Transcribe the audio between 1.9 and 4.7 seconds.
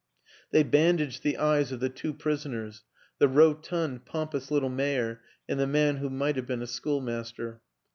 prisoners the rotund, pompous little